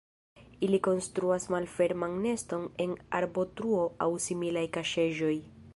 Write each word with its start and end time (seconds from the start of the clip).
Ili 0.67 0.77
konstruas 0.87 1.45
malferman 1.55 2.17
neston 2.23 2.65
en 2.87 2.97
arbotruo 3.21 3.87
aŭ 4.07 4.13
similaj 4.27 4.69
kaŝeĵoj. 4.79 5.35